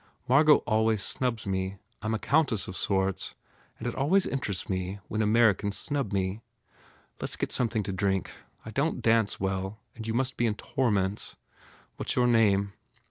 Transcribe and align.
Margot 0.27 0.63
always 0.65 1.03
snubs 1.03 1.45
me. 1.45 1.77
I 2.01 2.07
m 2.07 2.15
a 2.15 2.17
coun 2.17 2.47
tess 2.47 2.67
of 2.67 2.75
sorts 2.75 3.35
and 3.77 3.87
it 3.87 3.93
always 3.93 4.25
interests 4.25 4.67
me 4.67 4.97
when 5.09 5.21
Americans 5.21 5.77
snub 5.77 6.11
me. 6.11 6.41
Lets 7.21 7.33
s 7.33 7.37
get 7.37 7.51
something 7.51 7.83
to 7.83 7.91
drink. 7.93 8.31
I 8.65 8.71
don 8.71 8.93
t 8.95 9.01
dance 9.01 9.39
well 9.39 9.79
and 9.95 10.07
you 10.07 10.15
must 10.15 10.37
be 10.37 10.47
in 10.47 10.55
torments 10.55 11.35
What 11.97 12.09
s 12.09 12.15
your 12.15 12.25
name?" 12.25 12.73